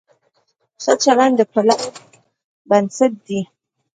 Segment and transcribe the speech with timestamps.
[0.83, 1.81] ښه چلند د پلور
[2.69, 3.41] بنسټ دی.